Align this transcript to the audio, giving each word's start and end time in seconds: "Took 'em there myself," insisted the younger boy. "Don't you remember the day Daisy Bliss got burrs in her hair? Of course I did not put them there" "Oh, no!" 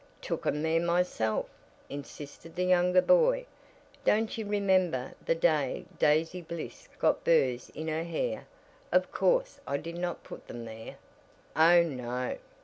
"Took 0.19 0.47
'em 0.47 0.63
there 0.63 0.81
myself," 0.81 1.47
insisted 1.87 2.55
the 2.55 2.63
younger 2.63 3.03
boy. 3.03 3.45
"Don't 4.03 4.35
you 4.35 4.47
remember 4.47 5.13
the 5.23 5.35
day 5.35 5.85
Daisy 5.99 6.41
Bliss 6.41 6.87
got 6.97 7.23
burrs 7.23 7.69
in 7.75 7.87
her 7.87 8.03
hair? 8.03 8.47
Of 8.91 9.11
course 9.11 9.59
I 9.67 9.77
did 9.77 9.99
not 9.99 10.23
put 10.23 10.47
them 10.47 10.65
there" 10.65 10.95
"Oh, 11.55 11.83
no!" 11.83 12.37